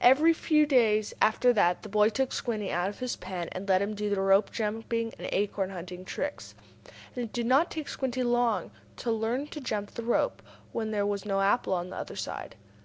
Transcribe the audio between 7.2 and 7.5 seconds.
it did